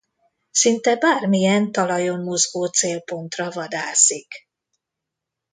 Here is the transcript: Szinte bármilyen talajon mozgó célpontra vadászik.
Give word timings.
Szinte 0.51 0.95
bármilyen 0.97 1.71
talajon 1.71 2.19
mozgó 2.21 2.65
célpontra 2.65 3.49
vadászik. 3.51 4.33